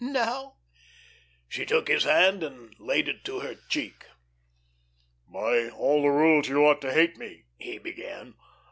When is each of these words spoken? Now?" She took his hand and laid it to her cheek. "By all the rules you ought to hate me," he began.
Now?" 0.03 0.55
She 1.47 1.63
took 1.63 1.87
his 1.87 2.05
hand 2.05 2.41
and 2.41 2.73
laid 2.79 3.07
it 3.07 3.23
to 3.25 3.41
her 3.41 3.53
cheek. 3.69 4.07
"By 5.27 5.69
all 5.69 6.01
the 6.01 6.07
rules 6.09 6.49
you 6.49 6.65
ought 6.65 6.81
to 6.81 6.91
hate 6.91 7.17
me," 7.17 7.43
he 7.59 7.77
began. 7.77 8.33